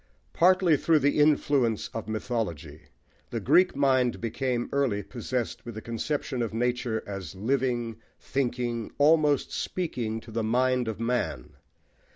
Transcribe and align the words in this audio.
Partly 0.33 0.77
through 0.77 0.97
the 0.97 1.19
influence 1.19 1.87
of 1.89 2.07
mythology, 2.07 2.85
the 3.29 3.39
Greek 3.39 3.75
mind 3.75 4.19
became 4.19 4.67
early 4.73 5.03
possessed 5.03 5.63
with 5.63 5.75
the 5.75 5.81
conception 5.83 6.41
of 6.41 6.55
nature 6.55 7.03
as 7.05 7.35
living, 7.35 7.97
thinking, 8.19 8.91
almost 8.97 9.51
speaking 9.51 10.19
to 10.21 10.31
the 10.31 10.41
mind 10.43 10.87
of 10.87 10.99
man. 10.99 11.53